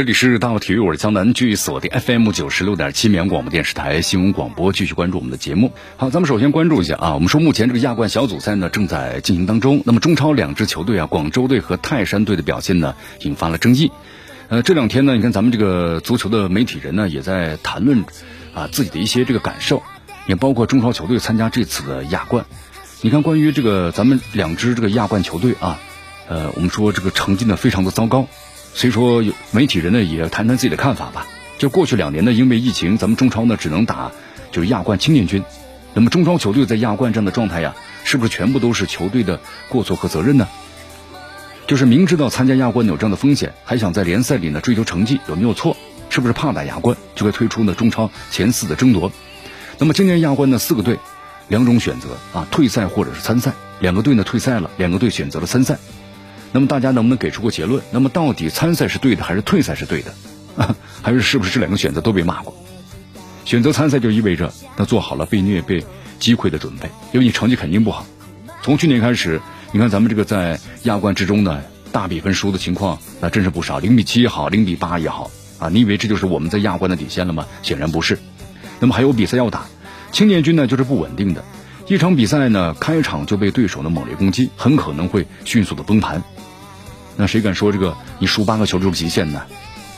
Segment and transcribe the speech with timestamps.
[0.00, 5.74] 这里是大话体育，我是江南，据锁定 FM 九十六点七绵阳广播电视台新闻广播，继续关注我们的节目。
[5.98, 9.82] 好，咱们首先关注一下啊，我们说目前这个亚冠小组赛呢正在进行当中。
[9.84, 13.92] 那么中超两支球队啊，广州队和泰山队的表现呢引发了争议。
[14.48, 18.02] 呃，这两天呢，你看咱们这个足球的媒体人呢也在谈论
[18.54, 19.82] 啊自己的一些这个感受，
[20.26, 22.46] 也包括中超球队参加这次的亚冠。
[23.02, 25.78] 你看，关于这个咱们两支这个亚冠球队啊，
[26.26, 28.26] 呃，我们说这个成绩呢非常的糟糕。
[28.72, 31.26] 所以说，有媒体人呢也谈谈自己的看法吧。
[31.58, 34.10] 就过去两年呢，因为疫情，咱们中超呢只能打
[34.50, 35.42] 就是亚冠青年军。
[35.92, 40.48] 那么中超球队在亚冠这样的状态呀，是不是全部都是球队的过错和责任呢？
[41.66, 45.76] 就是明知道参加亚冠有这样的风险，还想在联赛里呢追求成绩，有没有错？
[46.08, 49.12] 是不是怕打亚冠，就会推出呢中超前四的争夺？
[49.78, 50.98] 那么今年亚冠呢四个队，
[51.48, 53.52] 两种选择啊，退赛或者是参赛。
[53.80, 55.78] 两个队呢退赛了，两个队选择了参赛。
[56.52, 57.82] 那么大家能不能给出个结论？
[57.90, 60.14] 那么到底参赛是对的还是退赛是对的？
[61.02, 62.54] 还是是不是这两个选择都被骂过？
[63.44, 65.84] 选择参赛就意味着那做好了被虐、被
[66.18, 68.04] 击溃的准备，因为你成绩肯定不好。
[68.62, 69.40] 从去年开始，
[69.72, 71.62] 你看咱们这个在亚冠之中呢，
[71.92, 77.46] 大比分输的情况那真是不少，零比七也好，零比八也好啊，你以为这就是我们在亚冠的底线了吗？
[77.62, 78.18] 显然不是。
[78.80, 79.66] 那么还有比赛要打，
[80.12, 81.44] 青年军呢就是不稳定的，
[81.90, 86.22] 一场比赛呢开场就被对手的猛烈攻击，很可能会迅速的崩盘。
[87.16, 89.42] 那谁敢说这个你输八个球就是极限呢？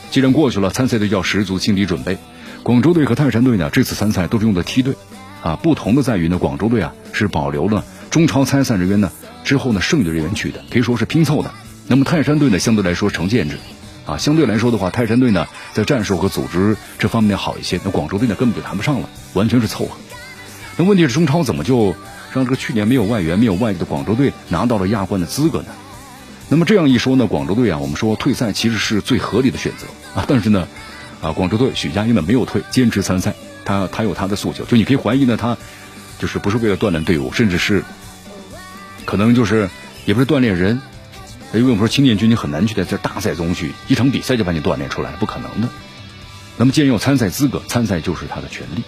[0.09, 2.17] 既然过去了，参赛队要十足心理准备。
[2.63, 4.95] 广州队和泰山队呢，这次参赛都是用的梯队，
[5.43, 9.11] 啊，不同的在于呢，广州队啊是保留了中超参赛人员呢
[9.43, 11.51] 之后呢剩余的人员去的，可以说是拼凑的。
[11.85, 13.59] 那么泰山队呢，相对来说成建制，
[14.07, 17.79] 啊，相对来说的话，泰山队呢在战术和组织这方面好一些。
[17.85, 19.91] 那广州队呢根本就谈不上了，完全是凑合。
[20.77, 21.95] 那问题是中超怎么就
[22.33, 25.67] 让这个去年没有外援、没有外地的广州队拿到了亚冠的资格呢？
[26.49, 29.87] 那么这样一说呢，广州队啊，我们说退赛其实是最合理的选择
[30.19, 30.25] 啊。
[30.27, 30.67] 但是呢，
[31.21, 33.33] 啊，广州队许家印呢没有退，坚持参赛，
[33.65, 34.65] 他他有他的诉求。
[34.65, 35.57] 就你可以怀疑呢，他
[36.19, 37.83] 就是不是为了锻炼队伍，甚至是
[39.05, 39.69] 可能就是
[40.05, 40.81] 也不是锻炼人。
[41.53, 45.69] 因为我们说青年军你很难去在这大赛中去一场比赛就把你锻炼出来，不可能的。
[46.57, 48.83] 那么既然有参赛资格，参赛就是他的权利。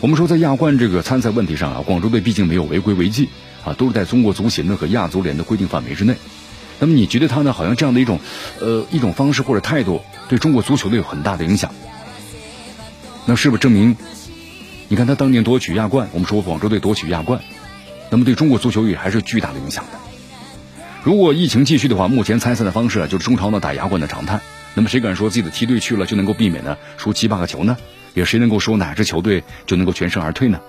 [0.00, 3.30] 我们说在亚冠这个参赛问题上啊，广州队毕竟没有违规违纪
[3.64, 6.16] 啊，都是在中国足协呢和亚足联的规定范围之内。
[6.78, 7.52] 那么你觉得他呢？
[7.52, 8.20] 好像这样的一种，
[8.60, 11.72] 呃，一种方式或者态度，对中国足球队有很大的影响。
[13.24, 13.96] 那是不是证明？
[14.88, 17.40] 你看他当年夺取亚冠，我们说广州队夺取亚冠，
[18.10, 19.92] 那么对中国足球也还是巨大的影响的。
[21.02, 24.40] 如果疫情继续的话，目前参赛的方式啊，就是中超呢打亚冠的常态。
[24.74, 27.78] 那么谁敢说自己的梯队去了就能够避免呢输七八个球呢？
[28.14, 30.60] 有谁能够说哪支球队就能够全身而退呢？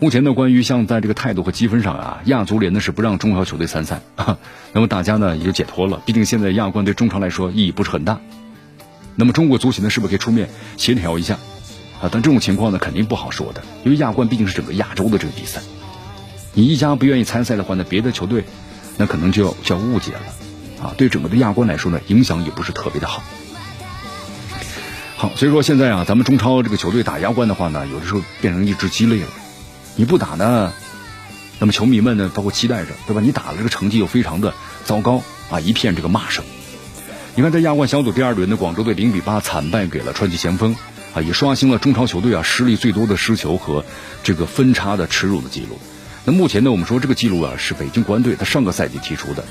[0.00, 4.00] 目前呢，关于像在这个态度和积分上啊，亚足联呢是不让中超球队参赛，
[4.72, 6.00] 那么大家呢也就解脱了。
[6.06, 8.20] 毕竟现在亚冠对中超来说意义不是很大。
[9.16, 11.34] 那么中国足协呢是不是可以出面协调一下
[12.00, 12.08] 啊？
[12.12, 15.60] 但这种情况呢肯定不好说的，因为亚冠毕竟是整个亚洲的这个比赛。
[16.54, 18.44] 你一家不愿意参赛的话呢，别的球队
[18.96, 20.20] 那可能就要就要误解了
[20.80, 20.94] 啊。
[20.96, 23.20] 对整个的亚冠来说呢，影响也不是特别的好。
[25.20, 29.26] 好，所以说现在啊，咱们中超这个球队打亚冠的话呢，有的时候变成一只鸡肋了。
[29.96, 30.72] 你不打呢，
[31.58, 33.20] 那么球迷们呢，包括期待着，对吧？
[33.20, 36.44] 你打了这个成绩又非常的糟糕啊，一片这个骂声。
[37.34, 40.76] 你看，在亚冠小组第二轮的广州队零比八惨败给了川崎前锋，
[41.12, 43.84] 啊，也刷新了中超球队啊失利最多的失球和
[44.22, 45.80] 这个分差的耻辱的记录。
[46.26, 49.44] 那目前呢，我们说这个记录啊是北京国安队他上个赛季提出的，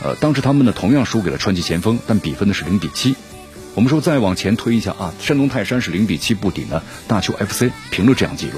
[0.00, 3.16] 呃，当时他们呢同样输给了川崎前锋，但比分呢是零比七。
[3.78, 8.54] 我们说再往前推一下啊，山东泰山是零比七不敌呢大邱 FC，平了这样记录。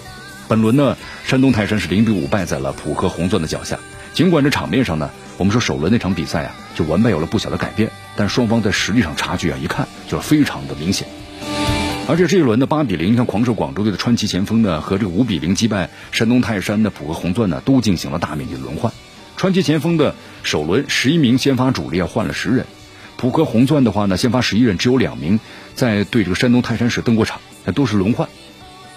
[0.48, 3.78] 本轮呢，山东泰山是零比五败在了浦和红钻的脚下。
[4.15, 11.06] 尽管这场面上呢，我们说首轮那场比赛啊，就完败有了不小的改变，但双方在实力上差距啊，一看就是非常的明显。
[12.09, 18.91] 而且这一轮的八比零，你看狂兽广州队的川崎前锋呢，和这个五比零击败山东泰山的浦和红钻呢，都进行了大面积轮换。
[19.36, 20.15] 川崎前锋的
[20.45, 22.65] 首轮十一名先发主力啊换了十人，
[23.21, 25.41] 浦和红钻的话呢，先发十一人只有两名
[25.75, 28.31] 在对这个山东泰山时登过场，那都是轮换。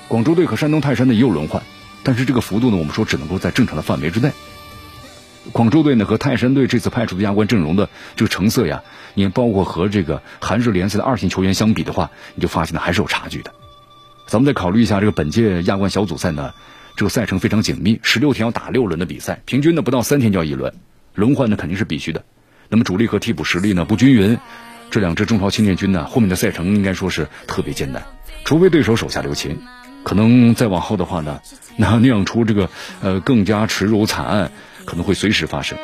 [0.08, 1.62] 广州队和山东泰山呢也有轮换，
[2.04, 4.31] 但是这个幅度呢，我们说只能够在正常的范围之内。
[5.52, 8.84] 广州队呢和泰山队这次派出的亚冠阵容的这个成色呀，
[9.14, 13.52] 也包括和这个韩日联赛的二线球员相比的话，你就发现呢还是有差距的。
[14.28, 16.54] 咱们再考虑一下这个本届亚冠小组赛呢，
[16.96, 20.74] 这个赛程非常紧密，十六天要打六轮的比赛，平均呢不到三天就要一轮，
[21.14, 22.24] 轮换呢肯定是必须的。
[22.69, 24.38] 那么主力和替补实力呢不均匀，
[24.89, 28.04] 这两支中超青年军呢后面的赛程应该说是特别艰难，
[28.45, 29.60] 除非对手手下留情，
[30.04, 31.39] 可能再往后的话呢，
[31.77, 32.69] 那酿出这个
[33.01, 34.51] 呃更加耻辱惨案
[34.86, 35.77] 可能会随时发生。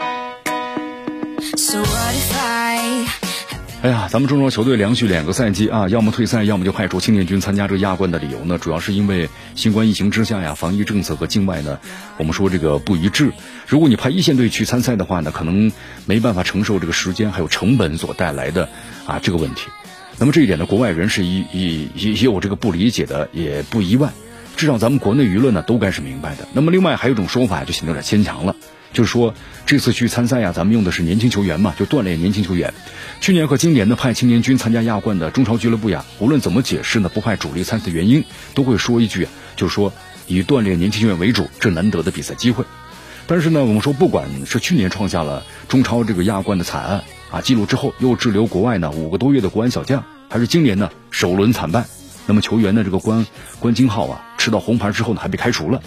[3.82, 11.80] 哎呀，咱们中超球队连续两个赛季啊，要么退赛，要么就派出青年军参加这个亚冠的理由呢，主要是因为新冠疫情之下呀，防疫政策和境外呢，
[12.18, 13.32] 我们说这个不一致。
[13.68, 15.72] 如果你派一线队去参赛的话呢，可能
[16.06, 18.68] 没办法承受这个时间还有成本所带来的
[19.06, 19.70] 啊这个问题。
[20.18, 24.10] 那么这一点呢，国外人士也也也有这个不理解的，也不意外。
[24.58, 26.46] 至少咱们国内舆论呢都该是明白的。
[26.52, 28.58] 那么另外还有一种说法就显得有点牵强了。
[28.92, 29.34] 就是说，
[29.66, 32.74] 这次去参赛呀，咱们用的是年轻球员嘛，就锻炼年轻球员。
[33.22, 38.24] 去年和今年呢，派青年军参加亚冠的中超俱乐部呀，无论怎么解释呢，不派主力参赛的原因，
[38.56, 39.94] 都会说一句，就是说
[40.28, 42.66] 以锻炼年轻球员为主，这难得的比赛机会。
[43.28, 51.86] 但是呢，我们说，不管是去年创下了中超这个亚冠的惨案啊记录之后，又滞留国外呢五个多月的国安小将，还是今年呢首轮惨败。
[52.30, 53.26] 那么球员的这个关
[53.60, 55.82] 关金浩啊，吃到红牌之后呢，还被开除了。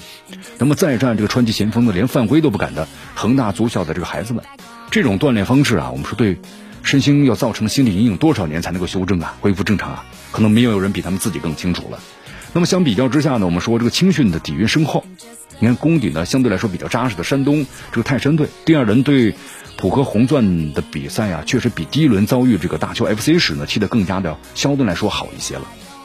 [0.59, 4.43] 那么再战这个川崎前锋呢，连犯规都不敢的恒大足校的这个孩子们，
[4.91, 6.41] 这种锻炼方式啊，我们说对
[6.83, 10.05] 身心要造成心理阴影多少年才能够修正啊，恢复正常啊？
[10.33, 12.00] 可能没有人比他们自己更清楚了。
[12.53, 15.05] 那么相比较之下呢，我们说这个青训的底蕴深厚，
[15.61, 19.37] 你看功底呢相对来说比较扎实的山东这个泰山队，第二轮对
[19.77, 25.62] 浦和红钻的比赛啊，确实比第一轮遭遇这个大邱 FC 时呢踢得更加的相对来说好一些了。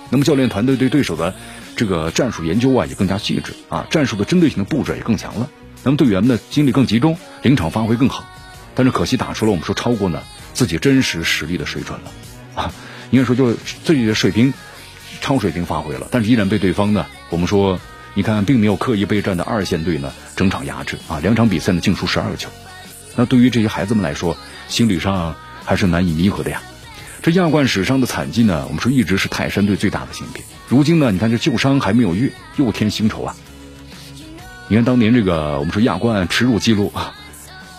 [0.09, 1.33] 那么教练团队对对手的
[1.75, 5.49] 这个战术研究啊也更加细致啊，战术的针对性的布置也更强了。
[5.83, 8.25] 那么队员的精力更集中，临场发挥更好。
[8.75, 10.21] 但是可惜打出了我们说超过呢
[10.53, 12.11] 自己真实实力的水准了
[12.55, 12.73] 啊，
[13.11, 14.53] 应该说就自己的水平
[15.19, 17.79] 超水平发挥了，但是依然被对方呢我们说
[18.13, 22.49] 你看并没有刻意备战的二线队呢整场压制啊，两场比赛呢净输十二个球。
[23.15, 24.37] 那对于这些孩子们来说，
[24.67, 26.61] 心理上还是难以弥合的呀。
[27.27, 30.41] 这亚冠史上的惨绩呢，我们说一直是泰山队最大的心病。
[30.69, 33.35] 如今呢，你看这旧伤还没有愈，又添新仇啊！
[34.69, 37.13] 你看当年这个我们说亚冠耻辱记录啊，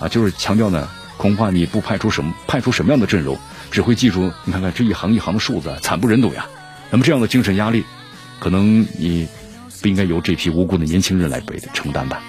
[0.00, 0.86] 啊，就是强调呢，
[1.16, 3.38] 恐怕你不派出什么派出什么样的阵容，
[3.70, 6.44] 只会记住你看看这一行一行的数字，惨不忍睹呀。
[6.90, 7.84] 那么这样的精神压力，
[8.40, 9.26] 可能你
[9.80, 12.22] 不应该由这批无辜的年轻人来背的承担吧？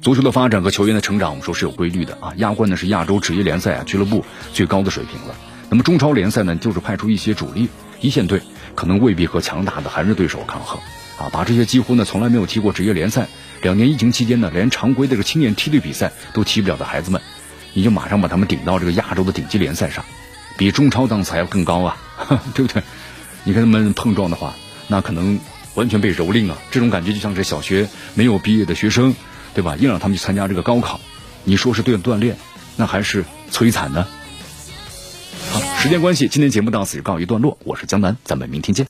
[0.00, 2.32] 足球的发展和球员的成长，我们说是有规律的啊。
[2.36, 5.34] 亚冠呢是亚洲职业联赛啊俱乐部最高的水平了。
[5.68, 7.68] 那么中超联赛呢，就是派出一些主力
[8.00, 8.40] 一线队，
[8.74, 10.80] 可能未必和强大的韩日对手抗衡，
[11.18, 13.26] 啊，把这些几乎呢从来没有踢过职业联赛，
[13.62, 17.20] 两年疫情期间呢连常规的这个青年梯队比赛都踢不了的孩子们，
[17.72, 20.04] 你就马上把他们顶到这个亚洲的顶级联赛上，
[20.56, 21.96] 比中超档次还要更高啊，
[22.54, 22.82] 对不对？
[23.44, 24.54] 你跟他们碰撞的话，
[24.86, 25.38] 那可能
[25.74, 29.14] 完全被蹂躏啊，这种感觉就像是小学没有毕业的学生，
[29.52, 29.74] 对吧？
[29.76, 31.00] 硬让他们去参加这个高考，
[31.42, 32.36] 你说是对锻炼，
[32.76, 34.06] 那还是摧残呢？
[35.86, 37.56] 时间关系，今天节目到此就告一段落。
[37.62, 38.84] 我是江南，咱们明天见。